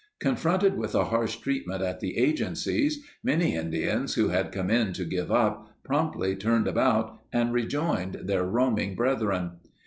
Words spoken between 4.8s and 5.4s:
to give